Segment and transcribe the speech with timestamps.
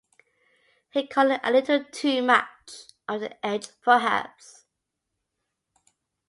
[0.89, 4.65] He called it "a little too much over the edge perhaps".